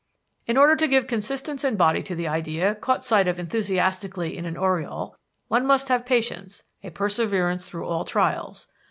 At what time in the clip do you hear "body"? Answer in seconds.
1.77-2.01